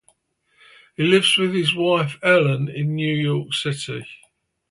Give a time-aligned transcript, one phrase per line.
[0.97, 4.07] He lives with his wife, Ellen, in New York City.